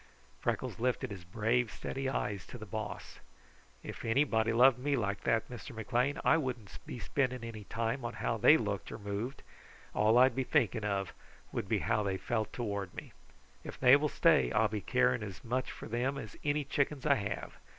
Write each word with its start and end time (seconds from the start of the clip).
Freckles 0.39 0.79
lifted 0.79 1.11
his 1.11 1.23
brave, 1.23 1.71
steady 1.71 2.09
eyes 2.09 2.47
to 2.47 2.57
the 2.57 2.65
Boss. 2.65 3.19
"If 3.83 4.03
anybody 4.03 4.51
loved 4.51 4.79
me 4.79 4.95
like 4.95 5.21
that, 5.25 5.47
Mr. 5.47 5.75
McLean, 5.75 6.19
I 6.25 6.37
wouldn't 6.37 6.79
be 6.87 6.97
spending 6.97 7.43
any 7.43 7.65
time 7.65 8.03
on 8.03 8.13
how 8.13 8.37
they 8.37 8.57
looked 8.57 8.91
or 8.91 8.97
moved. 8.97 9.43
All 9.93 10.17
I'd 10.17 10.35
be 10.35 10.43
thinking 10.43 10.83
of 10.83 11.13
would 11.51 11.69
be 11.69 11.77
how 11.85 12.01
they 12.01 12.17
felt 12.17 12.51
toward 12.51 12.91
me. 12.95 13.13
If 13.63 13.79
they 13.79 13.95
will 13.95 14.09
stay, 14.09 14.51
I'll 14.51 14.67
be 14.69 14.81
caring 14.81 15.21
as 15.21 15.43
much 15.43 15.69
for 15.71 15.87
them 15.87 16.17
as 16.17 16.35
any 16.43 16.63
chickens 16.63 17.05
I 17.05 17.13
have. 17.17 17.57